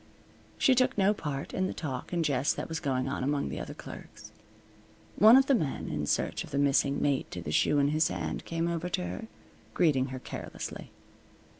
She 0.57 0.73
took 0.73 0.97
no 0.97 1.13
part 1.13 1.53
in 1.53 1.67
the 1.67 1.75
talk 1.75 2.11
and 2.11 2.25
jest 2.25 2.55
that 2.55 2.67
was 2.67 2.79
going 2.79 3.07
on 3.07 3.23
among 3.23 3.49
the 3.49 3.59
other 3.59 3.75
clerks. 3.75 4.31
One 5.15 5.37
of 5.37 5.45
the 5.45 5.53
men, 5.53 5.89
in 5.89 6.07
search 6.07 6.43
of 6.43 6.49
the 6.49 6.57
missing 6.57 6.99
mate 6.99 7.29
to 7.29 7.39
the 7.39 7.51
shoe 7.51 7.77
in 7.77 7.89
his 7.89 8.07
hand, 8.07 8.43
came 8.43 8.67
over 8.67 8.89
to 8.89 9.05
her, 9.05 9.27
greeting 9.75 10.07
her 10.07 10.17
carelessly. 10.17 10.89